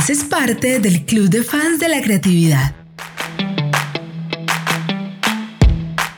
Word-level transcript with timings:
Haces 0.00 0.24
parte 0.24 0.80
del 0.80 1.04
club 1.04 1.28
de 1.28 1.42
fans 1.42 1.78
de 1.78 1.86
la 1.86 2.00
creatividad. 2.00 2.74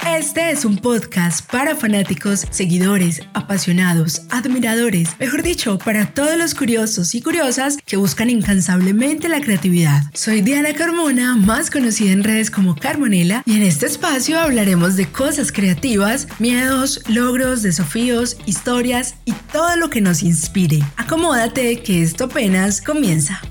Este 0.06 0.52
es 0.52 0.64
un 0.64 0.76
podcast 0.76 1.50
para 1.50 1.74
fanáticos, 1.74 2.46
seguidores, 2.50 3.22
apasionados, 3.34 4.22
admiradores, 4.30 5.18
mejor 5.18 5.42
dicho, 5.42 5.79
para 5.79 6.14
todos 6.14 6.38
los 6.38 6.54
curiosos 6.54 7.12
y 7.16 7.22
curiosas 7.22 7.76
que 7.84 7.96
buscan 7.96 8.30
incansablemente 8.30 9.29
la 9.29 9.40
creatividad. 9.40 10.04
Soy 10.14 10.42
Diana 10.42 10.74
Carmona, 10.74 11.34
más 11.34 11.68
conocida 11.68 12.12
en 12.12 12.22
redes 12.22 12.52
como 12.52 12.76
Carmonela, 12.76 13.42
y 13.46 13.56
en 13.56 13.62
este 13.62 13.86
espacio 13.86 14.38
hablaremos 14.38 14.94
de 14.94 15.06
cosas 15.06 15.50
creativas, 15.50 16.28
miedos, 16.38 17.02
logros, 17.08 17.62
desafíos, 17.62 18.36
historias 18.46 19.16
y 19.24 19.32
todo 19.52 19.74
lo 19.76 19.90
que 19.90 20.00
nos 20.00 20.22
inspire. 20.22 20.78
Acomódate 20.96 21.82
que 21.82 22.04
esto 22.04 22.26
apenas 22.26 22.80
comienza. 22.80 23.42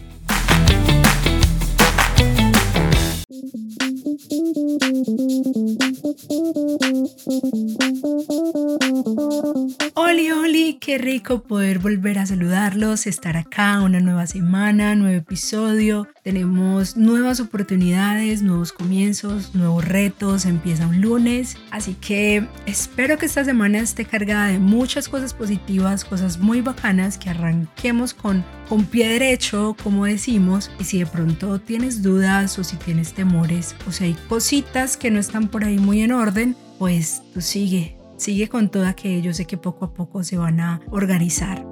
Qué 10.92 10.98
rico 10.98 11.44
poder 11.44 11.80
volver 11.80 12.20
a 12.20 12.26
saludarlos, 12.26 13.08
estar 13.08 13.38
acá, 13.38 13.80
una 13.80 14.02
nueva 14.02 14.28
semana, 14.28 14.94
nuevo 14.94 15.16
episodio. 15.16 16.06
Tenemos 16.22 16.98
nuevas 16.98 17.40
oportunidades, 17.40 18.42
nuevos 18.42 18.74
comienzos, 18.74 19.56
nuevos 19.56 19.86
retos, 19.86 20.44
empieza 20.44 20.88
un 20.88 21.00
lunes. 21.00 21.56
Así 21.70 21.94
que 21.94 22.46
espero 22.66 23.18
que 23.18 23.26
esta 23.26 23.46
semana 23.46 23.80
esté 23.80 24.04
cargada 24.04 24.48
de 24.48 24.60
muchas 24.60 25.08
cosas 25.08 25.34
positivas, 25.34 26.04
cosas 26.04 26.40
muy 26.40 26.60
bacanas, 26.60 27.18
que 27.18 27.30
arranquemos 27.30 28.14
con, 28.14 28.44
con 28.68 28.84
pie 28.84 29.08
derecho, 29.08 29.78
como 29.82 30.04
decimos. 30.04 30.70
Y 30.78 30.84
si 30.84 31.00
de 31.00 31.06
pronto 31.06 31.62
tienes 31.62 32.04
dudas 32.04 32.60
o 32.60 32.66
si 32.66 32.76
tienes 32.76 33.14
temores 33.14 33.78
o 33.88 33.94
si 33.94 34.04
hay 34.04 34.14
cositas 34.28 34.98
que 34.98 35.10
no 35.10 35.22
están 35.22 35.48
por 35.48 35.64
ahí 35.64 35.80
muy 35.80 36.02
en 36.02 36.12
orden, 36.12 36.58
pues 36.80 37.22
tú 37.34 37.40
sigue, 37.40 37.96
sigue 38.22 38.50
con 38.50 38.70
toda 38.70 38.96
que 38.96 39.34
sé 39.34 39.48
que 39.48 39.58
poco 39.58 39.86
a 39.86 39.94
poco 39.96 40.24
se 40.24 40.38
van 40.38 40.60
a 40.60 40.80
organizar. 40.92 41.66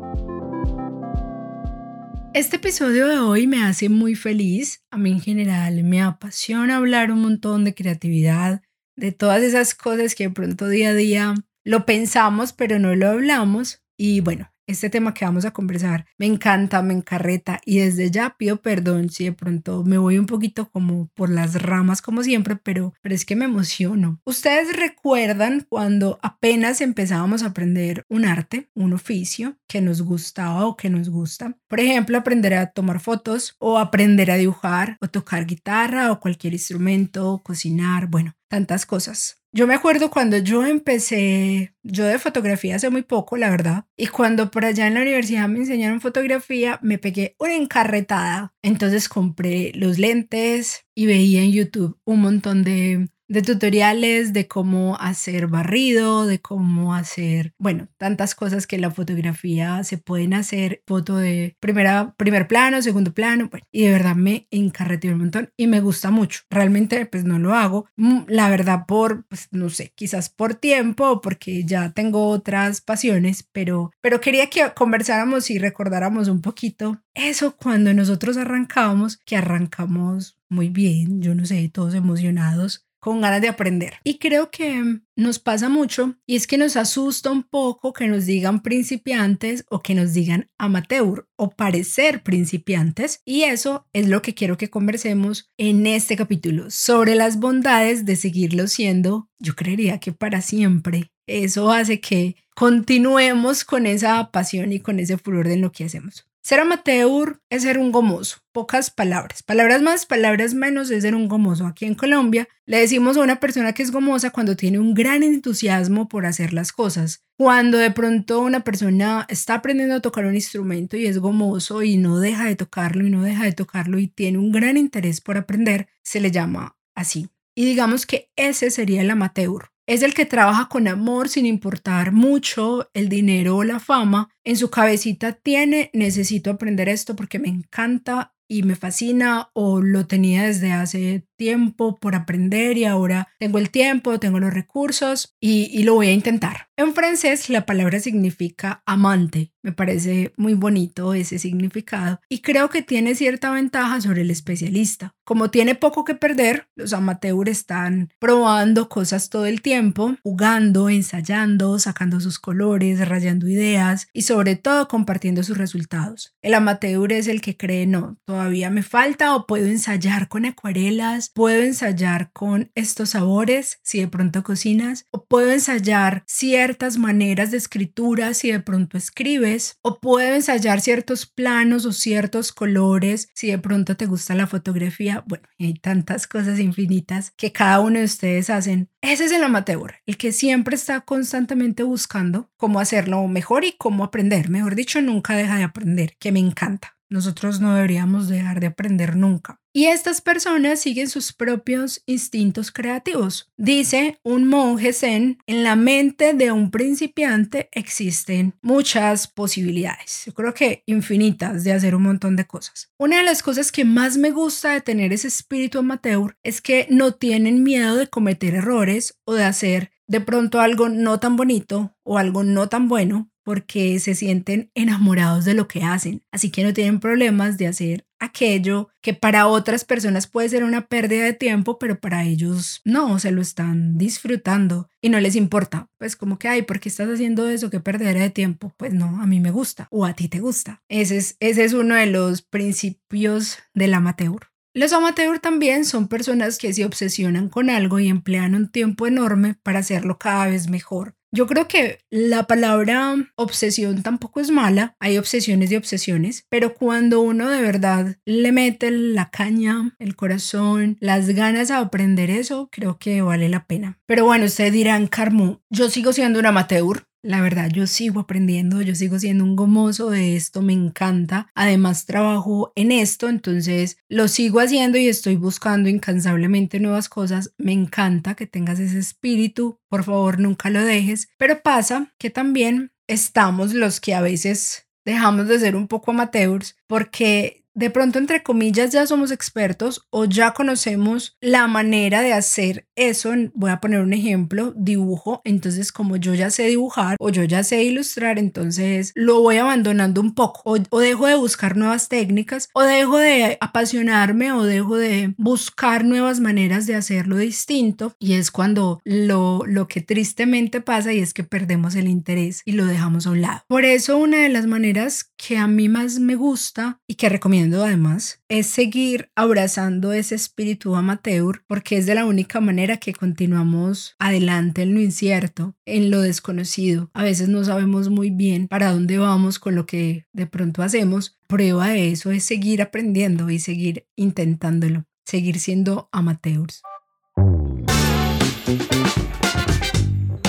Este 2.34 2.56
episodio 2.56 3.08
de 3.08 3.20
hoy 3.20 3.46
me 3.46 3.64
hace 3.64 3.88
muy 3.88 4.16
feliz. 4.16 4.84
A 4.90 4.98
mí 4.98 5.12
en 5.12 5.22
general 5.22 5.84
me 5.84 6.02
apasiona 6.02 6.78
hablar 6.78 7.12
un 7.12 7.22
montón 7.22 7.66
de 7.66 7.76
creatividad, 7.76 8.62
de 8.96 9.12
todas 9.12 9.44
esas 9.44 9.76
cosas 9.76 10.16
que 10.16 10.26
de 10.26 10.34
pronto 10.34 10.68
día 10.68 10.90
a 10.90 10.94
día 10.94 11.36
lo 11.64 11.86
pensamos 11.86 12.52
pero 12.54 12.80
no 12.80 12.96
lo 12.96 13.10
hablamos. 13.10 13.84
Y 13.96 14.22
bueno, 14.22 14.52
este 14.72 14.90
tema 14.90 15.14
que 15.14 15.26
vamos 15.26 15.46
a 15.46 15.52
conversar 15.52 16.06
me 16.18 16.26
encanta, 16.26 16.82
me 16.82 16.94
encarreta 16.94 17.60
y 17.66 17.80
desde 17.80 18.12
ya 18.12 18.36
pido 18.38 18.62
perdón 18.62 19.10
si 19.10 19.26
de 19.26 19.34
pronto 19.34 19.84
me 19.84 19.98
voy 19.98 20.18
un 20.18 20.26
poquito 20.26 20.70
como 20.70 21.10
por 21.16 21.30
las 21.30 21.62
ramas 21.62 22.02
como 22.02 22.24
siempre, 22.24 22.56
pero, 22.56 22.94
pero 23.02 23.16
es 23.16 23.26
que 23.26 23.36
me 23.36 23.46
emociono. 23.46 24.20
Ustedes 24.26 24.76
recuerdan 24.76 25.66
cuando 25.68 26.20
apenas 26.22 26.82
empezábamos 26.82 27.44
a 27.44 27.48
aprender 27.48 28.06
un 28.10 28.26
arte, 28.26 28.70
un 28.76 28.94
oficio 28.94 29.58
que 29.68 29.82
nos 29.82 30.02
gustaba 30.02 30.66
o 30.66 30.78
que 30.78 30.90
nos 30.90 31.10
gusta. 31.10 31.58
Por 31.68 31.80
ejemplo, 31.80 32.18
aprender 32.18 32.54
a 32.54 32.68
tomar 32.68 33.00
fotos 33.00 33.56
o 33.60 33.78
aprender 33.78 34.32
a 34.32 34.36
dibujar 34.36 34.98
o 35.02 35.08
tocar 35.08 35.46
guitarra 35.46 36.12
o 36.12 36.20
cualquier 36.20 36.54
instrumento, 36.54 37.42
cocinar, 37.44 38.08
bueno, 38.08 38.36
tantas 38.48 38.86
cosas. 38.86 39.39
Yo 39.52 39.66
me 39.66 39.74
acuerdo 39.74 40.12
cuando 40.12 40.38
yo 40.38 40.64
empecé, 40.64 41.74
yo 41.82 42.06
de 42.06 42.20
fotografía 42.20 42.76
hace 42.76 42.92
muy 42.92 43.02
poco, 43.02 43.36
la 43.36 43.50
verdad, 43.50 43.86
y 43.98 44.06
cuando 44.06 44.52
por 44.52 44.64
allá 44.64 44.86
en 44.86 44.94
la 44.94 45.02
universidad 45.02 45.48
me 45.50 45.58
enseñaron 45.58 46.02
fotografía, 46.02 46.80
me 46.84 47.00
pegué 47.00 47.36
una 47.40 47.56
encarretada. 47.56 48.54
Entonces 48.62 49.10
compré 49.10 49.72
los 49.74 49.98
lentes 49.98 50.86
y 50.94 51.08
veía 51.08 51.42
en 51.42 51.52
YouTube 51.52 52.00
un 52.06 52.22
montón 52.22 52.64
de 52.64 53.10
de 53.30 53.44
tutoriales 53.44 54.34
de 54.34 54.48
cómo 54.48 54.98
hacer 55.00 55.48
barrido, 55.48 56.26
de 56.26 56.42
cómo 56.42 56.96
hacer, 56.96 57.54
bueno, 57.60 57.88
tantas 57.98 58.34
cosas 58.34 58.66
que 58.66 58.76
en 58.76 58.82
la 58.82 58.92
fotografía 58.92 59.84
se 59.84 60.00
pueden 60.00 60.34
hacer, 60.34 60.82
foto 60.88 61.16
de 61.16 61.56
primera, 61.60 62.16
primer 62.18 62.48
plano, 62.48 62.82
segundo 62.82 63.14
plano, 63.14 63.48
bueno, 63.50 63.66
y 63.72 63.84
de 63.84 63.92
verdad 63.92 64.16
me 64.16 64.48
encarreté 64.50 65.14
un 65.14 65.20
montón 65.20 65.54
y 65.56 65.68
me 65.68 65.80
gusta 65.80 66.10
mucho. 66.10 66.42
Realmente 66.50 67.06
pues 67.06 67.24
no 67.24 67.38
lo 67.38 67.54
hago, 67.54 67.88
mm, 67.98 68.22
la 68.28 68.50
verdad 68.50 68.86
por, 68.88 69.26
pues 69.28 69.48
no 69.52 69.70
sé, 69.70 69.94
quizás 69.96 70.30
por 70.30 70.56
tiempo 70.56 71.08
o 71.08 71.22
porque 71.22 71.64
ya 71.66 71.92
tengo 71.92 72.28
otras 72.30 72.82
pasiones, 72.82 73.48
pero, 73.52 73.92
pero 74.02 74.20
quería 74.22 74.50
que 74.50 74.74
conversáramos 74.74 75.52
y 75.52 75.60
recordáramos 75.60 76.30
un 76.30 76.42
poquito 76.42 77.04
eso 77.14 77.56
cuando 77.58 77.94
nosotros 77.94 78.38
arrancábamos, 78.38 79.18
que 79.18 79.38
arrancamos 79.38 80.38
muy 80.50 80.70
bien, 80.70 81.22
yo 81.22 81.36
no 81.36 81.46
sé, 81.46 81.70
todos 81.72 81.94
emocionados 81.94 82.89
con 83.00 83.22
ganas 83.22 83.42
de 83.42 83.48
aprender. 83.48 83.96
Y 84.04 84.18
creo 84.18 84.52
que 84.52 85.00
nos 85.16 85.40
pasa 85.40 85.70
mucho 85.70 86.16
y 86.26 86.36
es 86.36 86.48
que 86.48 86.58
nos 86.58 86.78
asusta 86.78 87.32
un 87.32 87.44
poco 87.44 87.94
que 87.94 88.08
nos 88.08 88.26
digan 88.26 88.62
principiantes 88.62 89.66
o 89.70 89.82
que 89.82 89.96
nos 89.96 90.14
digan 90.14 90.50
amateur 90.58 91.28
o 91.36 91.50
parecer 91.50 92.24
principiantes. 92.24 93.22
Y 93.26 93.44
eso 93.44 93.88
es 93.94 94.08
lo 94.08 94.22
que 94.22 94.34
quiero 94.34 94.58
que 94.58 94.70
conversemos 94.70 95.50
en 95.58 95.88
este 95.88 96.16
capítulo 96.16 96.70
sobre 96.70 97.16
las 97.16 97.40
bondades 97.40 98.06
de 98.06 98.16
seguirlo 98.16 98.68
siendo, 98.68 99.30
yo 99.40 99.56
creería 99.56 100.00
que 100.00 100.14
para 100.14 100.42
siempre. 100.42 101.12
Eso 101.28 101.72
hace 101.72 102.00
que 102.00 102.36
continuemos 102.56 103.64
con 103.64 103.86
esa 103.86 104.32
pasión 104.32 104.74
y 104.74 104.80
con 104.80 105.00
ese 105.00 105.18
furor 105.18 105.48
de 105.48 105.58
lo 105.58 105.72
que 105.72 105.86
hacemos. 105.86 106.29
Ser 106.42 106.62
amateur 106.62 107.42
es 107.50 107.64
ser 107.64 107.78
un 107.78 107.92
gomoso, 107.92 108.38
pocas 108.54 108.90
palabras. 108.90 109.44
Palabras 109.44 109.82
más, 109.82 110.06
palabras 110.06 110.54
menos 110.54 110.90
es 110.90 111.04
ser 111.04 111.14
un 111.14 111.28
gomoso. 111.28 111.68
Aquí 111.68 111.86
en 111.86 111.96
Colombia 111.96 112.48
le 112.66 112.80
decimos 112.80 113.18
a 113.18 113.22
una 113.22 113.40
persona 113.40 113.74
que 113.74 113.84
es 113.84 113.92
gomosa 113.92 114.32
cuando 114.32 114.56
tiene 114.56 114.80
un 114.80 114.94
gran 114.94 115.22
entusiasmo 115.22 116.08
por 116.08 116.26
hacer 116.26 116.54
las 116.54 116.72
cosas. 116.72 117.24
Cuando 117.38 117.78
de 117.78 117.92
pronto 117.92 118.40
una 118.40 118.64
persona 118.64 119.26
está 119.30 119.56
aprendiendo 119.56 119.96
a 119.96 120.02
tocar 120.02 120.26
un 120.26 120.36
instrumento 120.36 120.96
y 120.98 121.08
es 121.08 121.20
gomoso 121.20 121.84
y 121.84 121.98
no 121.98 122.20
deja 122.20 122.46
de 122.46 122.56
tocarlo 122.56 123.06
y 123.06 123.12
no 123.12 123.22
deja 123.22 123.44
de 123.44 123.54
tocarlo 123.54 124.00
y 124.00 124.08
tiene 124.08 124.38
un 124.38 124.52
gran 124.52 124.78
interés 124.78 125.22
por 125.22 125.38
aprender, 125.38 125.90
se 126.04 126.22
le 126.22 126.32
llama 126.32 126.78
así. 126.96 127.30
Y 127.54 127.66
digamos 127.66 128.06
que 128.06 128.32
ese 128.38 128.72
sería 128.72 129.02
el 129.02 129.10
amateur 129.10 129.72
es 129.90 130.04
el 130.04 130.14
que 130.14 130.28
trabaja 130.28 130.70
con 130.70 130.88
amor 130.88 131.30
sin 131.30 131.48
importar 131.48 132.12
mucho 132.12 132.92
el 132.94 133.10
dinero 133.10 133.58
o 133.58 133.64
la 133.64 133.80
fama. 133.80 134.30
En 134.44 134.56
su 134.56 134.70
cabecita 134.70 135.34
tiene, 135.34 135.90
necesito 135.94 136.52
aprender 136.52 136.88
esto 136.88 137.16
porque 137.16 137.40
me 137.40 137.48
encanta 137.48 138.36
y 138.48 138.62
me 138.62 138.76
fascina 138.76 139.50
o 139.54 139.82
lo 139.82 140.06
tenía 140.06 140.44
desde 140.44 140.74
hace 140.74 141.28
tiempo 141.40 141.98
por 141.98 142.16
aprender 142.16 142.78
y 142.78 142.84
ahora 142.84 143.30
tengo 143.40 143.58
el 143.58 143.72
tiempo, 143.72 144.20
tengo 144.20 144.40
los 144.40 144.54
recursos 144.54 145.36
y, 145.40 145.72
y, 145.72 145.84
lo 145.84 145.96
voy 145.96 146.08
a 146.10 146.14
intentar. 146.14 146.68
En 146.76 146.94
francés 146.94 147.50
la 147.50 147.66
palabra 147.66 148.00
significa 148.00 148.84
amante. 148.86 149.54
Me 149.62 149.72
parece 149.72 150.34
muy 150.38 150.54
bonito 150.54 151.14
ese 151.14 151.40
significado 151.40 152.20
y 152.30 152.42
creo 152.42 152.70
que 152.70 152.82
tiene 152.82 153.16
cierta 153.16 153.52
ventaja 153.52 154.00
sobre 154.02 154.22
el 154.22 154.32
especialista. 154.32 155.16
Como 155.26 155.52
tiene 155.52 155.76
poco 155.76 156.06
que 156.06 156.16
perder, 156.16 156.68
los 156.76 156.94
amateurs 156.94 157.52
están 157.52 158.10
probando 158.20 158.90
cosas 158.90 159.30
todo 159.30 159.46
el 159.46 159.62
tiempo, 159.62 160.16
jugando, 160.24 160.90
ensayando, 160.90 161.78
sacando 161.78 162.20
sus 162.20 162.40
colores, 162.40 163.08
rayando 163.08 163.48
ideas 163.48 164.08
y 164.14 164.24
sobre 164.24 164.56
todo 164.56 164.88
compartiendo 164.88 165.44
sus 165.44 165.58
resultados. 165.58 166.34
El 166.42 166.54
amateur 166.54 167.12
es 167.12 167.28
el 167.28 167.42
que 167.42 167.58
cree, 167.58 167.86
no, 167.86 168.18
todavía 168.26 168.70
me 168.70 168.84
falta 168.84 169.36
o 169.36 169.46
puedo 169.46 169.68
ensayar 169.68 170.30
con 170.30 170.46
acuarelas 170.46 171.29
puedo 171.34 171.64
ensayar 171.64 172.32
con 172.34 172.72
estos 172.76 173.12
sabores 173.12 173.80
si 173.84 174.00
de 174.00 174.08
pronto 174.08 174.44
cocinas, 174.44 175.06
o 175.12 175.26
puedo 175.26 175.52
ensayar 175.52 176.24
ciertas 176.28 176.98
maneras 176.98 177.52
de 177.52 177.58
escritura 177.58 178.34
si 178.34 178.52
de 178.52 178.60
pronto 178.60 178.98
escribes, 178.98 179.78
o 179.82 180.00
puedo 180.00 180.36
ensayar 180.36 180.82
ciertos 180.82 181.26
planos 181.26 181.86
o 181.86 181.92
ciertos 181.92 182.52
colores 182.52 183.30
si 183.34 183.48
de 183.48 183.58
pronto 183.58 183.96
te 183.96 184.06
gusta 184.06 184.36
la 184.36 184.48
fotografía. 184.48 185.24
Bueno, 185.28 185.48
hay 185.60 185.74
tantas 185.74 186.28
cosas 186.28 186.60
infinitas 186.60 187.32
que 187.38 187.52
cada 187.52 187.80
uno 187.80 188.00
de 188.00 188.06
ustedes 188.06 188.50
hacen. 188.50 188.90
Ese 189.02 189.26
es 189.26 189.32
el 189.32 189.44
amateur, 189.44 189.96
el 190.06 190.18
que 190.18 190.32
siempre 190.32 190.76
está 190.76 191.02
constantemente 191.02 191.84
buscando 191.84 192.52
cómo 192.58 192.80
hacerlo 192.80 193.28
mejor 193.28 193.64
y 193.64 193.76
cómo 193.78 194.04
aprender. 194.04 194.50
Mejor 194.50 194.76
dicho, 194.76 195.02
nunca 195.02 195.36
deja 195.36 195.58
de 195.58 195.64
aprender, 195.64 196.18
que 196.20 196.32
me 196.32 196.40
encanta. 196.40 196.99
Nosotros 197.10 197.60
no 197.60 197.74
deberíamos 197.74 198.28
dejar 198.28 198.60
de 198.60 198.68
aprender 198.68 199.16
nunca. 199.16 199.60
Y 199.74 199.86
estas 199.86 200.22
personas 200.22 200.80
siguen 200.80 201.10
sus 201.10 201.32
propios 201.32 202.02
instintos 202.06 202.72
creativos. 202.72 203.52
Dice 203.56 204.20
un 204.24 204.48
monje 204.48 204.94
zen, 204.94 205.38
en 205.46 205.64
la 205.64 205.76
mente 205.76 206.34
de 206.34 206.52
un 206.52 206.72
principiante 206.72 207.70
existen 207.72 208.56
muchas 208.62 209.28
posibilidades. 209.28 210.24
Yo 210.26 210.34
creo 210.34 210.54
que 210.54 210.84
infinitas 210.86 211.64
de 211.64 211.74
hacer 211.74 211.96
un 211.96 212.04
montón 212.04 212.36
de 212.36 212.46
cosas. 212.46 212.92
Una 212.98 213.18
de 213.18 213.24
las 213.24 213.44
cosas 213.44 213.72
que 213.72 213.86
más 213.86 214.18
me 214.18 214.32
gusta 214.32 214.74
de 214.74 214.82
tener 214.82 215.14
ese 215.14 215.28
espíritu 215.28 215.80
amateur 215.80 216.36
es 216.44 216.62
que 216.62 216.88
no 216.90 217.14
tienen 217.14 217.64
miedo 217.64 217.96
de 217.96 218.08
cometer 218.08 218.56
errores 218.56 219.20
o 219.26 219.34
de 219.34 219.44
hacer 219.44 219.92
de 220.10 220.20
pronto 220.20 220.60
algo 220.60 220.90
no 220.90 221.20
tan 221.20 221.38
bonito 221.38 221.96
o 222.04 222.18
algo 222.18 222.44
no 222.44 222.68
tan 222.68 222.90
bueno 222.90 223.32
porque 223.44 224.00
se 224.00 224.16
sienten 224.16 224.72
enamorados 224.76 225.46
de 225.46 225.54
lo 225.54 225.68
que 225.68 225.84
hacen, 225.84 226.24
así 226.32 226.52
que 226.52 226.64
no 226.64 226.74
tienen 226.74 227.00
problemas 227.00 227.58
de 227.58 227.68
hacer 227.68 228.06
aquello 228.20 228.90
que 229.02 229.14
para 229.14 229.48
otras 229.48 229.86
personas 229.86 230.28
puede 230.28 230.50
ser 230.50 230.64
una 230.64 230.88
pérdida 230.88 231.24
de 231.24 231.34
tiempo, 231.34 231.80
pero 231.80 232.00
para 232.00 232.26
ellos 232.26 232.82
no, 232.84 233.18
se 233.18 233.32
lo 233.32 233.42
están 233.42 233.98
disfrutando 233.98 234.90
y 235.02 235.10
no 235.10 235.20
les 235.20 235.36
importa. 235.36 235.88
Pues 235.98 236.16
como 236.16 236.38
que, 236.38 236.48
ay, 236.48 236.64
¿por 236.64 236.80
qué 236.80 236.90
estás 236.90 237.10
haciendo 237.10 237.48
eso? 237.48 237.70
¿Qué 237.70 237.80
perderá 237.80 238.22
de 238.22 238.30
tiempo? 238.30 238.74
Pues 238.78 238.94
no, 238.94 239.22
a 239.22 239.26
mí 239.26 239.40
me 239.40 239.52
gusta 239.52 239.88
o 239.90 240.06
a 240.06 240.14
ti 240.14 240.28
te 240.28 240.40
gusta. 240.40 240.84
Ese 240.90 241.18
es, 241.18 241.38
ese 241.40 241.64
es 241.64 241.74
uno 241.74 241.96
de 241.96 242.08
los 242.08 242.42
principios 242.42 243.58
del 243.74 243.94
amateur. 243.94 244.50
Los 244.80 244.94
amateur 244.94 245.40
también 245.40 245.84
son 245.84 246.08
personas 246.08 246.58
que 246.58 246.72
se 246.74 246.86
obsesionan 246.86 247.50
con 247.50 247.70
algo 247.70 248.00
y 248.00 248.08
emplean 248.08 248.56
un 248.56 248.72
tiempo 248.72 249.08
enorme 249.08 249.56
para 249.62 249.80
hacerlo 249.80 250.18
cada 250.18 250.48
vez 250.48 250.70
mejor. 250.70 251.16
Yo 251.32 251.48
creo 251.48 251.68
que 251.68 252.00
la 252.10 252.48
palabra 252.48 253.14
obsesión 253.36 254.02
tampoco 254.04 254.40
es 254.40 254.50
mala, 254.50 254.96
hay 255.02 255.18
obsesiones 255.18 255.70
y 255.72 255.76
obsesiones, 255.76 256.46
pero 256.48 256.74
cuando 256.74 257.20
uno 257.20 257.50
de 257.50 257.62
verdad 257.62 258.18
le 258.26 258.54
mete 258.54 258.90
la 258.90 259.30
caña, 259.30 259.96
el 260.00 260.16
corazón, 260.16 260.96
las 261.02 261.28
ganas 261.28 261.72
a 261.72 261.80
aprender 261.80 262.32
eso, 262.32 262.70
creo 262.72 262.98
que 262.98 263.22
vale 263.22 263.50
la 263.50 263.66
pena. 263.66 264.00
Pero 264.08 264.24
bueno, 264.24 264.46
ustedes 264.46 264.72
dirán, 264.72 265.08
Carmo, 265.08 265.62
yo 265.70 265.90
sigo 265.90 266.14
siendo 266.14 266.40
un 266.40 266.46
amateur, 266.46 267.04
la 267.22 267.42
verdad, 267.42 267.70
yo 267.70 267.86
sigo 267.88 268.22
aprendiendo, 268.22 268.82
yo 268.82 268.96
sigo 268.96 269.20
siendo 269.20 269.44
un 269.44 269.56
gomoso 269.56 270.10
de 270.10 270.36
esto, 270.36 270.62
me 270.62 270.74
encanta. 270.74 271.52
Además, 271.54 272.06
trabajo 272.06 272.72
en 272.76 272.92
esto, 272.92 273.28
entonces 273.28 273.98
lo 274.08 274.28
sigo 274.28 274.60
haciendo 274.60 274.98
y 274.98 275.08
estoy 275.08 275.36
buscando 275.36 275.90
incansablemente 275.90 276.80
nuevas 276.80 277.10
cosas. 277.10 277.54
Me 277.58 277.74
encanta 277.74 278.36
que 278.36 278.48
tengas 278.48 278.80
ese 278.80 279.00
espíritu, 279.00 279.80
por 279.90 280.04
favor, 280.04 280.40
nunca 280.40 280.70
lo 280.70 280.82
dejes. 280.84 281.30
Pero 281.38 281.62
pasa 281.62 282.14
que 282.18 282.30
también 282.30 282.92
estamos 283.08 283.74
los 283.74 284.00
que 284.00 284.14
a 284.14 284.22
veces 284.22 284.88
dejamos 285.06 285.48
de 285.48 285.60
ser 285.60 285.76
un 285.76 285.88
poco 285.88 286.12
amateurs 286.12 286.78
porque 286.88 287.59
de 287.80 287.90
pronto, 287.90 288.20
entre 288.20 288.44
comillas, 288.44 288.92
ya 288.92 289.08
somos 289.08 289.32
expertos 289.32 290.06
o 290.10 290.26
ya 290.26 290.52
conocemos 290.52 291.38
la 291.40 291.66
manera 291.68 292.22
de 292.22 292.34
hacer 292.34 292.86
eso. 292.98 293.32
Voy 293.54 293.72
a 293.72 293.80
poner 293.80 294.02
un 294.02 294.12
ejemplo, 294.12 294.74
dibujo. 294.76 295.40
Entonces, 295.46 295.94
como 295.94 296.18
yo 296.18 296.34
ya 296.34 296.50
sé 296.50 296.64
dibujar 296.64 297.16
o 297.22 297.30
yo 297.30 297.46
ya 297.46 297.64
sé 297.64 297.82
ilustrar, 297.84 298.38
entonces 298.38 299.14
lo 299.16 299.42
voy 299.42 299.60
abandonando 299.60 300.20
un 300.20 300.36
poco 300.36 300.62
o, 300.66 301.00
dejo 301.00 301.28
de 301.28 301.36
buscar 301.36 301.78
nuevas 301.78 302.10
técnicas 302.10 302.68
o 302.74 302.82
dejo 302.82 303.18
de 303.18 303.58
apasionarme 303.62 304.52
o 304.52 304.64
dejo 304.64 304.98
de 304.98 305.34
buscar 305.38 306.04
nuevas 306.04 306.42
maneras 306.42 306.86
de 306.86 306.96
hacerlo 306.96 307.38
distinto. 307.38 308.14
Y 308.20 308.34
es 308.34 308.52
cuando 308.52 309.00
lo, 309.06 309.62
lo 309.66 309.88
que 309.88 310.02
tristemente 310.02 310.82
pasa 310.82 311.14
y 311.14 311.20
es 311.20 311.34
que 311.34 311.46
perdemos 311.46 311.96
el 311.96 312.10
interés 312.10 312.62
y 312.66 312.74
lo 312.74 312.86
dejamos 312.86 313.26
a 313.26 313.32
un 313.32 313.40
lado. 313.40 313.62
Por 313.70 313.86
eso, 313.86 314.18
una 314.18 314.40
de 314.40 314.50
las 314.50 314.66
maneras 314.66 315.32
que 315.38 315.58
a 315.58 315.68
mí 315.68 315.88
más 315.88 316.20
me 316.20 316.36
gusta 316.36 317.00
y 317.08 317.16
que 317.16 317.30
recomiendo 317.30 317.69
además 317.78 318.42
es 318.50 318.68
seguir 318.68 319.32
abrazando 319.36 320.14
ese 320.14 320.36
espíritu 320.36 320.96
amateur 320.96 321.64
porque 321.68 321.98
es 321.98 322.06
de 322.06 322.16
la 322.16 322.26
única 322.26 322.60
manera 322.60 322.98
que 322.98 323.14
continuamos 323.14 324.16
adelante 324.20 324.82
en 324.82 324.94
lo 324.94 325.02
incierto, 325.02 325.76
en 325.86 326.12
lo 326.12 326.22
desconocido. 326.22 327.10
A 327.14 327.24
veces 327.24 327.50
no 327.50 327.64
sabemos 327.64 328.10
muy 328.10 328.30
bien 328.30 328.68
para 328.68 328.92
dónde 328.92 329.18
vamos 329.18 329.60
con 329.60 329.76
lo 329.76 329.86
que 329.86 330.26
de 330.34 330.48
pronto 330.48 330.84
hacemos. 330.84 331.38
Prueba 331.48 331.90
de 331.90 332.12
eso 332.12 332.32
es 332.32 332.44
seguir 332.44 332.82
aprendiendo 332.82 333.50
y 333.50 333.60
seguir 333.60 334.08
intentándolo, 334.16 335.06
seguir 335.26 335.60
siendo 335.60 336.10
amateurs. 336.12 336.82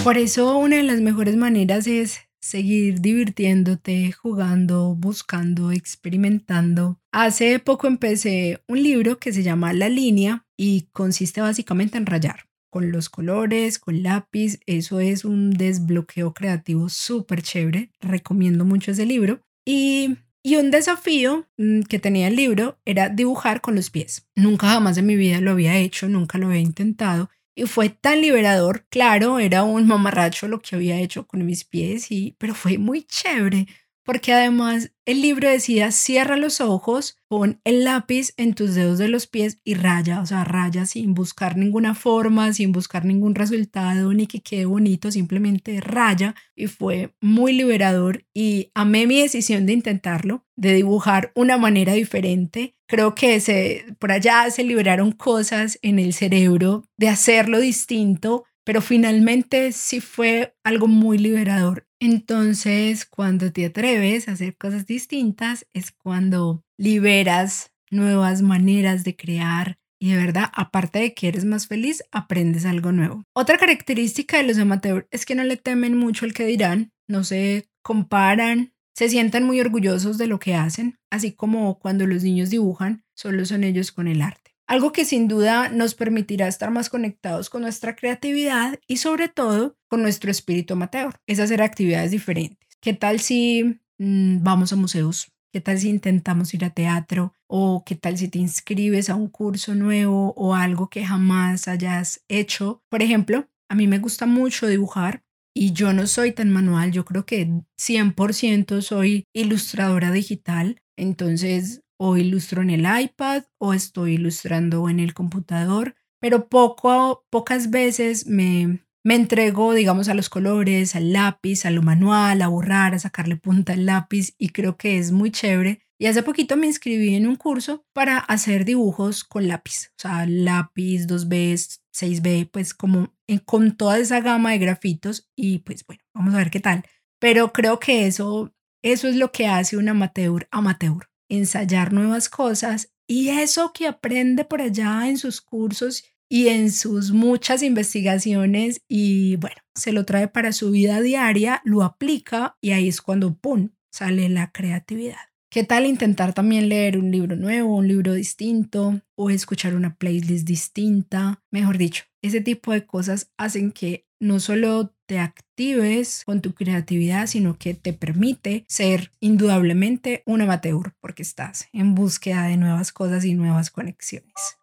Por 0.02 0.16
eso 0.16 0.56
una 0.56 0.76
de 0.76 0.82
las 0.82 1.00
mejores 1.00 1.36
maneras 1.36 1.86
es 1.86 2.29
seguir 2.40 3.00
divirtiéndote, 3.00 4.12
jugando, 4.12 4.94
buscando, 4.94 5.70
experimentando. 5.70 6.98
Hace 7.12 7.58
poco 7.58 7.86
empecé 7.86 8.62
un 8.66 8.82
libro 8.82 9.18
que 9.18 9.32
se 9.32 9.42
llama 9.42 9.72
La 9.72 9.88
línea 9.88 10.46
y 10.56 10.88
consiste 10.92 11.40
básicamente 11.40 11.98
en 11.98 12.06
rayar 12.06 12.50
con 12.70 12.92
los 12.92 13.08
colores, 13.08 13.78
con 13.78 14.02
lápiz. 14.02 14.60
Eso 14.66 15.00
es 15.00 15.24
un 15.24 15.50
desbloqueo 15.50 16.32
creativo 16.32 16.88
súper 16.88 17.42
chévere. 17.42 17.90
Recomiendo 18.00 18.64
mucho 18.64 18.92
ese 18.92 19.06
libro. 19.06 19.40
Y, 19.66 20.16
y 20.42 20.56
un 20.56 20.70
desafío 20.70 21.46
mm, 21.58 21.82
que 21.82 21.98
tenía 21.98 22.28
el 22.28 22.36
libro 22.36 22.78
era 22.84 23.08
dibujar 23.08 23.60
con 23.60 23.74
los 23.74 23.90
pies. 23.90 24.26
Nunca 24.34 24.68
jamás 24.68 24.96
en 24.96 25.06
mi 25.06 25.16
vida 25.16 25.40
lo 25.40 25.50
había 25.50 25.76
hecho, 25.76 26.08
nunca 26.08 26.38
lo 26.38 26.46
había 26.46 26.60
intentado 26.60 27.28
y 27.60 27.66
fue 27.66 27.90
tan 27.90 28.22
liberador. 28.22 28.86
Claro, 28.88 29.38
era 29.38 29.64
un 29.64 29.86
mamarracho 29.86 30.48
lo 30.48 30.60
que 30.60 30.76
había 30.76 30.98
hecho 30.98 31.26
con 31.26 31.44
mis 31.44 31.64
pies, 31.64 32.10
y, 32.10 32.34
pero 32.38 32.54
fue 32.54 32.78
muy 32.78 33.02
chévere 33.02 33.66
porque 34.04 34.32
además 34.32 34.92
el 35.04 35.22
libro 35.22 35.48
decía 35.48 35.90
cierra 35.90 36.36
los 36.36 36.60
ojos, 36.60 37.16
pon 37.28 37.60
el 37.64 37.84
lápiz 37.84 38.32
en 38.36 38.54
tus 38.54 38.74
dedos 38.74 38.98
de 38.98 39.08
los 39.08 39.26
pies 39.26 39.60
y 39.64 39.74
raya, 39.74 40.20
o 40.20 40.26
sea, 40.26 40.44
raya 40.44 40.86
sin 40.86 41.14
buscar 41.14 41.56
ninguna 41.56 41.94
forma, 41.94 42.52
sin 42.52 42.72
buscar 42.72 43.04
ningún 43.04 43.34
resultado 43.34 44.12
ni 44.12 44.26
que 44.26 44.40
quede 44.40 44.66
bonito, 44.66 45.10
simplemente 45.10 45.80
raya 45.80 46.34
y 46.54 46.66
fue 46.66 47.14
muy 47.20 47.52
liberador 47.52 48.24
y 48.34 48.70
amé 48.74 49.06
mi 49.06 49.20
decisión 49.20 49.66
de 49.66 49.72
intentarlo, 49.72 50.44
de 50.56 50.74
dibujar 50.74 51.32
una 51.34 51.56
manera 51.56 51.92
diferente. 51.94 52.76
Creo 52.86 53.14
que 53.14 53.40
se, 53.40 53.84
por 53.98 54.12
allá 54.12 54.50
se 54.50 54.64
liberaron 54.64 55.12
cosas 55.12 55.78
en 55.82 55.98
el 55.98 56.12
cerebro 56.12 56.84
de 56.96 57.08
hacerlo 57.08 57.60
distinto 57.60 58.44
pero 58.70 58.82
finalmente 58.82 59.72
sí 59.72 60.00
fue 60.00 60.54
algo 60.62 60.86
muy 60.86 61.18
liberador. 61.18 61.88
Entonces, 61.98 63.04
cuando 63.04 63.50
te 63.50 63.66
atreves 63.66 64.28
a 64.28 64.32
hacer 64.34 64.56
cosas 64.56 64.86
distintas, 64.86 65.66
es 65.72 65.90
cuando 65.90 66.62
liberas 66.78 67.72
nuevas 67.90 68.42
maneras 68.42 69.02
de 69.02 69.16
crear 69.16 69.80
y 69.98 70.12
de 70.12 70.18
verdad, 70.18 70.52
aparte 70.54 71.00
de 71.00 71.14
que 71.14 71.26
eres 71.26 71.44
más 71.44 71.66
feliz, 71.66 72.04
aprendes 72.12 72.64
algo 72.64 72.92
nuevo. 72.92 73.24
Otra 73.34 73.58
característica 73.58 74.36
de 74.36 74.44
los 74.44 74.58
amateurs 74.58 75.04
es 75.10 75.26
que 75.26 75.34
no 75.34 75.42
le 75.42 75.56
temen 75.56 75.96
mucho 75.96 76.24
el 76.24 76.32
que 76.32 76.46
dirán, 76.46 76.92
no 77.08 77.24
se 77.24 77.68
comparan, 77.82 78.72
se 78.94 79.08
sientan 79.08 79.42
muy 79.42 79.60
orgullosos 79.60 80.16
de 80.16 80.28
lo 80.28 80.38
que 80.38 80.54
hacen, 80.54 80.96
así 81.10 81.32
como 81.32 81.80
cuando 81.80 82.06
los 82.06 82.22
niños 82.22 82.50
dibujan, 82.50 83.02
solo 83.16 83.44
son 83.46 83.64
ellos 83.64 83.90
con 83.90 84.06
el 84.06 84.22
arte 84.22 84.39
algo 84.70 84.92
que 84.92 85.04
sin 85.04 85.26
duda 85.26 85.68
nos 85.68 85.96
permitirá 85.96 86.46
estar 86.46 86.70
más 86.70 86.88
conectados 86.88 87.50
con 87.50 87.62
nuestra 87.62 87.96
creatividad 87.96 88.78
y 88.86 88.98
sobre 88.98 89.28
todo 89.28 89.76
con 89.88 90.00
nuestro 90.00 90.30
espíritu 90.30 90.74
amateur, 90.74 91.12
es 91.26 91.40
hacer 91.40 91.60
actividades 91.60 92.12
diferentes. 92.12 92.68
¿Qué 92.80 92.94
tal 92.94 93.18
si 93.18 93.80
mm, 93.98 94.44
vamos 94.44 94.72
a 94.72 94.76
museos? 94.76 95.32
¿Qué 95.52 95.60
tal 95.60 95.76
si 95.80 95.88
intentamos 95.88 96.54
ir 96.54 96.64
a 96.64 96.70
teatro? 96.70 97.34
¿O 97.48 97.82
qué 97.84 97.96
tal 97.96 98.16
si 98.16 98.28
te 98.28 98.38
inscribes 98.38 99.10
a 99.10 99.16
un 99.16 99.26
curso 99.26 99.74
nuevo 99.74 100.34
o 100.36 100.54
algo 100.54 100.88
que 100.88 101.04
jamás 101.04 101.66
hayas 101.66 102.22
hecho? 102.28 102.84
Por 102.88 103.02
ejemplo, 103.02 103.48
a 103.68 103.74
mí 103.74 103.88
me 103.88 103.98
gusta 103.98 104.26
mucho 104.26 104.68
dibujar 104.68 105.24
y 105.52 105.72
yo 105.72 105.92
no 105.92 106.06
soy 106.06 106.30
tan 106.30 106.48
manual, 106.48 106.92
yo 106.92 107.04
creo 107.04 107.26
que 107.26 107.50
100% 107.76 108.82
soy 108.82 109.24
ilustradora 109.34 110.12
digital, 110.12 110.80
entonces 110.96 111.82
o 112.02 112.16
ilustro 112.16 112.62
en 112.62 112.70
el 112.70 112.86
iPad 113.02 113.42
o 113.58 113.74
estoy 113.74 114.14
ilustrando 114.14 114.88
en 114.88 115.00
el 115.00 115.12
computador, 115.12 115.96
pero 116.18 116.48
poco, 116.48 117.26
pocas 117.28 117.68
veces 117.68 118.26
me, 118.26 118.86
me 119.04 119.16
entrego, 119.16 119.74
digamos, 119.74 120.08
a 120.08 120.14
los 120.14 120.30
colores, 120.30 120.96
al 120.96 121.12
lápiz, 121.12 121.66
a 121.66 121.70
lo 121.70 121.82
manual, 121.82 122.40
a 122.40 122.48
borrar, 122.48 122.94
a 122.94 122.98
sacarle 122.98 123.36
punta 123.36 123.74
al 123.74 123.84
lápiz 123.84 124.34
y 124.38 124.48
creo 124.48 124.78
que 124.78 124.96
es 124.96 125.12
muy 125.12 125.30
chévere. 125.30 125.82
Y 125.98 126.06
hace 126.06 126.22
poquito 126.22 126.56
me 126.56 126.68
inscribí 126.68 127.14
en 127.14 127.26
un 127.26 127.36
curso 127.36 127.84
para 127.92 128.16
hacer 128.16 128.64
dibujos 128.64 129.22
con 129.22 129.46
lápiz, 129.46 129.90
o 129.98 130.00
sea, 130.00 130.24
lápiz 130.26 131.06
2B, 131.06 131.80
6B, 131.94 132.48
pues 132.50 132.72
como 132.72 133.14
con 133.44 133.76
toda 133.76 133.98
esa 133.98 134.22
gama 134.22 134.52
de 134.52 134.58
grafitos 134.58 135.28
y 135.36 135.58
pues 135.58 135.84
bueno, 135.86 136.02
vamos 136.14 136.32
a 136.32 136.38
ver 136.38 136.50
qué 136.50 136.60
tal. 136.60 136.82
Pero 137.20 137.52
creo 137.52 137.78
que 137.78 138.06
eso, 138.06 138.54
eso 138.82 139.06
es 139.06 139.16
lo 139.16 139.32
que 139.32 139.48
hace 139.48 139.76
un 139.76 139.90
amateur 139.90 140.48
amateur 140.50 141.09
ensayar 141.30 141.92
nuevas 141.92 142.28
cosas 142.28 142.92
y 143.08 143.30
eso 143.30 143.72
que 143.72 143.86
aprende 143.86 144.44
por 144.44 144.60
allá 144.60 145.08
en 145.08 145.16
sus 145.16 145.40
cursos 145.40 146.04
y 146.28 146.48
en 146.48 146.70
sus 146.70 147.10
muchas 147.10 147.62
investigaciones 147.62 148.82
y 148.88 149.36
bueno, 149.36 149.56
se 149.74 149.92
lo 149.92 150.04
trae 150.04 150.28
para 150.28 150.52
su 150.52 150.70
vida 150.70 151.00
diaria, 151.00 151.60
lo 151.64 151.82
aplica 151.82 152.56
y 152.60 152.70
ahí 152.70 152.88
es 152.88 153.00
cuando, 153.00 153.34
¡pum!, 153.34 153.70
sale 153.90 154.28
la 154.28 154.52
creatividad. 154.52 155.30
¿Qué 155.52 155.64
tal 155.64 155.86
intentar 155.86 156.32
también 156.32 156.68
leer 156.68 156.96
un 156.96 157.10
libro 157.10 157.34
nuevo, 157.34 157.74
un 157.74 157.88
libro 157.88 158.14
distinto 158.14 159.00
o 159.16 159.30
escuchar 159.30 159.74
una 159.74 159.96
playlist 159.96 160.46
distinta? 160.46 161.42
Mejor 161.50 161.76
dicho, 161.76 162.04
ese 162.22 162.40
tipo 162.40 162.70
de 162.72 162.86
cosas 162.86 163.32
hacen 163.36 163.72
que 163.72 164.06
no 164.20 164.38
solo 164.38 164.94
te 165.10 165.18
actives 165.18 166.22
con 166.24 166.40
tu 166.40 166.54
creatividad, 166.54 167.26
sino 167.26 167.58
que 167.58 167.74
te 167.74 167.92
permite 167.92 168.64
ser 168.68 169.10
indudablemente 169.18 170.22
un 170.24 170.40
amateur 170.40 170.94
porque 171.00 171.24
estás 171.24 171.68
en 171.72 171.96
búsqueda 171.96 172.44
de 172.44 172.56
nuevas 172.56 172.92
cosas 172.92 173.24
y 173.24 173.34
nuevas 173.34 173.72
conexiones. 173.72 174.59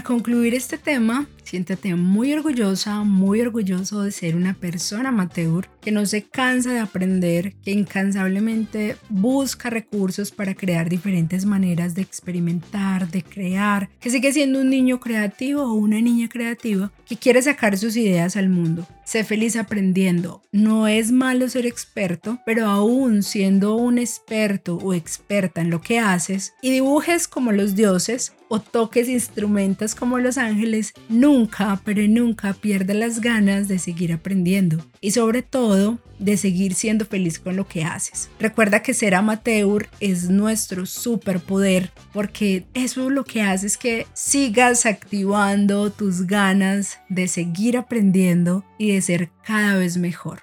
Para 0.00 0.14
concluir 0.14 0.54
este 0.54 0.78
tema, 0.78 1.28
siéntate 1.44 1.94
muy 1.94 2.32
orgullosa, 2.32 3.02
muy 3.02 3.42
orgulloso 3.42 4.00
de 4.00 4.12
ser 4.12 4.34
una 4.34 4.54
persona 4.54 5.10
amateur 5.10 5.68
que 5.82 5.90
no 5.90 6.06
se 6.06 6.22
cansa 6.22 6.72
de 6.72 6.78
aprender, 6.78 7.54
que 7.62 7.72
incansablemente 7.72 8.96
busca 9.10 9.68
recursos 9.68 10.30
para 10.30 10.54
crear 10.54 10.88
diferentes 10.88 11.44
maneras 11.44 11.94
de 11.94 12.00
experimentar, 12.00 13.10
de 13.10 13.22
crear, 13.22 13.90
que 14.00 14.08
sigue 14.08 14.32
siendo 14.32 14.62
un 14.62 14.70
niño 14.70 15.00
creativo 15.00 15.64
o 15.64 15.74
una 15.74 16.00
niña 16.00 16.30
creativa 16.30 16.90
que 17.04 17.18
quiere 17.18 17.42
sacar 17.42 17.76
sus 17.76 17.94
ideas 17.94 18.38
al 18.38 18.48
mundo. 18.48 18.86
Sé 19.04 19.22
feliz 19.24 19.56
aprendiendo. 19.56 20.40
No 20.50 20.88
es 20.88 21.12
malo 21.12 21.46
ser 21.50 21.66
experto, 21.66 22.38
pero 22.46 22.66
aún 22.66 23.22
siendo 23.22 23.74
un 23.74 23.98
experto 23.98 24.76
o 24.76 24.94
experta 24.94 25.60
en 25.60 25.68
lo 25.68 25.82
que 25.82 25.98
haces 25.98 26.54
y 26.62 26.70
dibujes 26.70 27.28
como 27.28 27.52
los 27.52 27.74
dioses 27.74 28.32
o 28.52 28.60
toques 28.60 29.08
instrumentos 29.08 29.94
como 29.94 30.18
los 30.18 30.36
ángeles, 30.36 30.92
nunca, 31.08 31.80
pero 31.84 32.02
nunca 32.08 32.52
pierdas 32.52 32.96
las 32.96 33.20
ganas 33.20 33.68
de 33.68 33.78
seguir 33.78 34.12
aprendiendo 34.12 34.84
y 35.00 35.12
sobre 35.12 35.42
todo 35.42 36.00
de 36.18 36.36
seguir 36.36 36.74
siendo 36.74 37.06
feliz 37.06 37.38
con 37.38 37.54
lo 37.54 37.68
que 37.68 37.84
haces. 37.84 38.28
Recuerda 38.40 38.82
que 38.82 38.92
ser 38.92 39.14
amateur 39.14 39.88
es 40.00 40.30
nuestro 40.30 40.84
superpoder 40.84 41.92
porque 42.12 42.66
eso 42.74 43.08
lo 43.08 43.22
que 43.24 43.42
hace 43.42 43.68
es 43.68 43.78
que 43.78 44.08
sigas 44.14 44.84
activando 44.84 45.90
tus 45.90 46.26
ganas 46.26 46.98
de 47.08 47.28
seguir 47.28 47.76
aprendiendo 47.76 48.64
y 48.78 48.92
de 48.92 49.00
ser 49.00 49.30
cada 49.44 49.76
vez 49.76 49.96
mejor. 49.96 50.40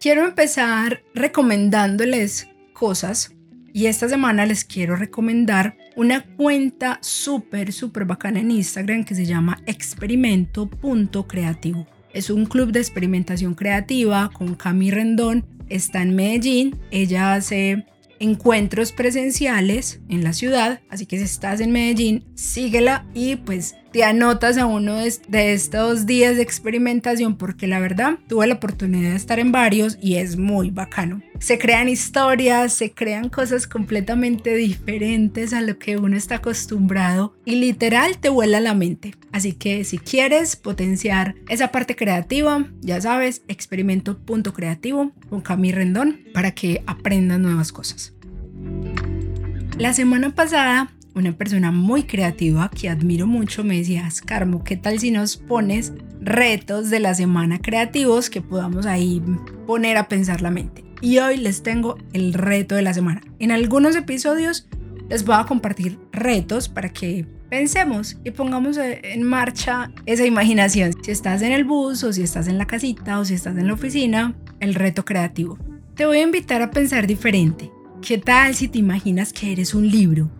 Quiero 0.00 0.24
empezar 0.24 1.02
recomendándoles 1.12 2.46
cosas 2.72 3.32
y 3.72 3.86
esta 3.86 4.08
semana 4.08 4.46
les 4.46 4.64
quiero 4.64 4.94
recomendar 4.94 5.76
una 5.96 6.24
cuenta 6.36 7.00
súper, 7.02 7.72
súper 7.72 8.04
bacana 8.04 8.38
en 8.40 8.52
Instagram 8.52 9.04
que 9.04 9.14
se 9.14 9.26
llama 9.26 9.60
experimento.creativo. 9.66 11.86
Es 12.12 12.30
un 12.30 12.46
club 12.46 12.70
de 12.70 12.78
experimentación 12.80 13.54
creativa 13.54 14.30
con 14.32 14.54
Cami 14.54 14.90
Rendón. 14.90 15.44
Está 15.68 16.00
en 16.02 16.14
Medellín. 16.14 16.78
Ella 16.90 17.34
hace 17.34 17.84
encuentros 18.20 18.92
presenciales 18.92 20.00
en 20.08 20.24
la 20.24 20.32
ciudad. 20.32 20.80
Así 20.88 21.04
que 21.06 21.18
si 21.18 21.24
estás 21.24 21.60
en 21.60 21.72
Medellín, 21.72 22.24
síguela 22.34 23.04
y 23.14 23.36
pues 23.36 23.76
te 23.96 24.04
anotas 24.04 24.58
a 24.58 24.66
uno 24.66 24.96
de 24.96 25.54
estos 25.54 26.04
días 26.04 26.36
de 26.36 26.42
experimentación 26.42 27.38
porque 27.38 27.66
la 27.66 27.80
verdad 27.80 28.18
tuve 28.28 28.46
la 28.46 28.56
oportunidad 28.56 29.08
de 29.08 29.16
estar 29.16 29.38
en 29.38 29.52
varios 29.52 29.96
y 30.02 30.16
es 30.16 30.36
muy 30.36 30.68
bacano. 30.68 31.22
Se 31.38 31.56
crean 31.56 31.88
historias, 31.88 32.74
se 32.74 32.92
crean 32.92 33.30
cosas 33.30 33.66
completamente 33.66 34.54
diferentes 34.54 35.54
a 35.54 35.62
lo 35.62 35.78
que 35.78 35.96
uno 35.96 36.14
está 36.14 36.34
acostumbrado 36.34 37.34
y 37.46 37.54
literal 37.54 38.18
te 38.18 38.28
vuela 38.28 38.60
la 38.60 38.74
mente. 38.74 39.14
Así 39.32 39.54
que 39.54 39.82
si 39.84 39.96
quieres 39.96 40.56
potenciar 40.56 41.34
esa 41.48 41.68
parte 41.68 41.96
creativa, 41.96 42.66
ya 42.82 43.00
sabes, 43.00 43.44
experimento.creativo 43.48 45.12
con 45.30 45.40
Cami 45.40 45.72
Rendón 45.72 46.20
para 46.34 46.50
que 46.50 46.82
aprendas 46.86 47.40
nuevas 47.40 47.72
cosas. 47.72 48.12
La 49.78 49.94
semana 49.94 50.34
pasada 50.34 50.90
una 51.16 51.32
persona 51.32 51.72
muy 51.72 52.02
creativa 52.02 52.70
que 52.70 52.90
admiro 52.90 53.26
mucho, 53.26 53.64
me 53.64 53.78
decía, 53.78 54.06
Carmo, 54.26 54.62
¿qué 54.62 54.76
tal 54.76 54.98
si 54.98 55.10
nos 55.10 55.38
pones 55.38 55.94
retos 56.20 56.90
de 56.90 57.00
la 57.00 57.14
semana 57.14 57.58
creativos 57.58 58.28
que 58.28 58.42
podamos 58.42 58.84
ahí 58.84 59.22
poner 59.66 59.96
a 59.96 60.08
pensar 60.08 60.42
la 60.42 60.50
mente? 60.50 60.84
Y 61.00 61.18
hoy 61.18 61.38
les 61.38 61.62
tengo 61.62 61.96
el 62.12 62.34
reto 62.34 62.74
de 62.74 62.82
la 62.82 62.92
semana. 62.92 63.22
En 63.38 63.50
algunos 63.50 63.96
episodios 63.96 64.68
les 65.08 65.24
voy 65.24 65.36
a 65.36 65.44
compartir 65.44 65.98
retos 66.12 66.68
para 66.68 66.90
que 66.90 67.26
pensemos 67.48 68.18
y 68.22 68.32
pongamos 68.32 68.76
en 68.76 69.22
marcha 69.22 69.90
esa 70.04 70.26
imaginación. 70.26 70.92
Si 71.02 71.10
estás 71.10 71.40
en 71.40 71.52
el 71.52 71.64
bus 71.64 72.04
o 72.04 72.12
si 72.12 72.22
estás 72.22 72.46
en 72.46 72.58
la 72.58 72.66
casita 72.66 73.18
o 73.18 73.24
si 73.24 73.34
estás 73.34 73.56
en 73.56 73.68
la 73.68 73.74
oficina, 73.74 74.34
el 74.60 74.74
reto 74.74 75.04
creativo. 75.04 75.58
Te 75.94 76.04
voy 76.04 76.18
a 76.18 76.22
invitar 76.22 76.60
a 76.60 76.70
pensar 76.70 77.06
diferente. 77.06 77.70
¿Qué 78.02 78.18
tal 78.18 78.54
si 78.54 78.68
te 78.68 78.78
imaginas 78.78 79.32
que 79.32 79.52
eres 79.52 79.74
un 79.74 79.88
libro 79.90 80.30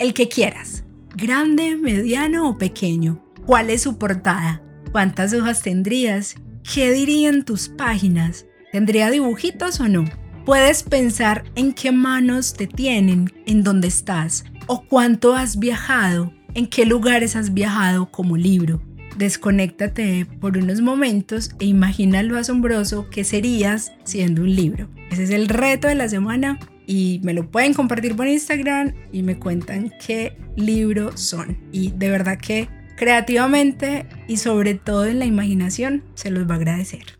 el 0.00 0.14
que 0.14 0.28
quieras. 0.28 0.82
Grande, 1.14 1.76
mediano 1.76 2.48
o 2.48 2.58
pequeño. 2.58 3.22
¿Cuál 3.44 3.68
es 3.68 3.82
su 3.82 3.98
portada? 3.98 4.62
¿Cuántas 4.92 5.34
hojas 5.34 5.62
tendrías? 5.62 6.36
¿Qué 6.74 6.90
dirían 6.90 7.44
tus 7.44 7.68
páginas? 7.68 8.46
¿Tendría 8.72 9.10
dibujitos 9.10 9.78
o 9.78 9.88
no? 9.88 10.06
Puedes 10.46 10.82
pensar 10.82 11.44
en 11.54 11.74
qué 11.74 11.92
manos 11.92 12.54
te 12.54 12.66
tienen, 12.66 13.30
en 13.44 13.62
dónde 13.62 13.88
estás, 13.88 14.44
o 14.66 14.82
cuánto 14.86 15.34
has 15.34 15.58
viajado, 15.58 16.32
en 16.54 16.66
qué 16.66 16.86
lugares 16.86 17.36
has 17.36 17.52
viajado 17.52 18.10
como 18.10 18.38
libro. 18.38 18.80
Desconéctate 19.18 20.24
por 20.40 20.56
unos 20.56 20.80
momentos 20.80 21.50
e 21.58 21.66
imagina 21.66 22.22
lo 22.22 22.38
asombroso 22.38 23.10
que 23.10 23.22
serías 23.22 23.92
siendo 24.04 24.42
un 24.42 24.54
libro. 24.54 24.88
Ese 25.10 25.24
es 25.24 25.30
el 25.30 25.48
reto 25.48 25.88
de 25.88 25.94
la 25.94 26.08
semana 26.08 26.58
y 26.90 27.20
me 27.22 27.34
lo 27.34 27.48
pueden 27.48 27.72
compartir 27.72 28.16
por 28.16 28.26
Instagram 28.26 28.94
y 29.12 29.22
me 29.22 29.38
cuentan 29.38 29.92
qué 30.04 30.36
libros 30.56 31.20
son. 31.20 31.56
Y 31.70 31.92
de 31.92 32.10
verdad 32.10 32.36
que 32.36 32.68
creativamente 32.96 34.06
y 34.26 34.38
sobre 34.38 34.74
todo 34.74 35.04
en 35.04 35.20
la 35.20 35.24
imaginación 35.24 36.02
se 36.14 36.32
los 36.32 36.50
va 36.50 36.54
a 36.54 36.56
agradecer. 36.56 37.16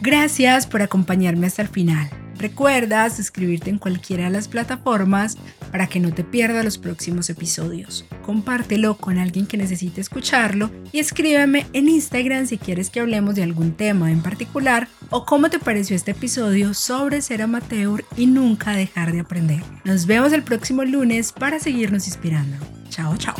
Gracias 0.00 0.66
por 0.66 0.82
acompañarme 0.82 1.46
hasta 1.46 1.62
el 1.62 1.68
final. 1.68 2.10
Recuerda 2.40 3.10
suscribirte 3.10 3.68
en 3.68 3.76
cualquiera 3.76 4.24
de 4.24 4.30
las 4.30 4.48
plataformas 4.48 5.36
para 5.70 5.86
que 5.88 6.00
no 6.00 6.14
te 6.14 6.24
pierdas 6.24 6.64
los 6.64 6.78
próximos 6.78 7.28
episodios. 7.28 8.06
Compártelo 8.22 8.96
con 8.96 9.18
alguien 9.18 9.46
que 9.46 9.58
necesite 9.58 10.00
escucharlo 10.00 10.70
y 10.90 11.00
escríbeme 11.00 11.66
en 11.74 11.90
Instagram 11.90 12.46
si 12.46 12.56
quieres 12.56 12.88
que 12.88 13.00
hablemos 13.00 13.34
de 13.34 13.42
algún 13.42 13.72
tema 13.72 14.10
en 14.10 14.22
particular 14.22 14.88
o 15.10 15.26
cómo 15.26 15.50
te 15.50 15.58
pareció 15.58 15.94
este 15.94 16.12
episodio 16.12 16.72
sobre 16.72 17.20
ser 17.20 17.42
amateur 17.42 18.06
y 18.16 18.26
nunca 18.26 18.72
dejar 18.72 19.12
de 19.12 19.20
aprender. 19.20 19.62
Nos 19.84 20.06
vemos 20.06 20.32
el 20.32 20.42
próximo 20.42 20.82
lunes 20.84 21.32
para 21.32 21.58
seguirnos 21.58 22.06
inspirando. 22.06 22.56
Chao, 22.88 23.18
chao. 23.18 23.34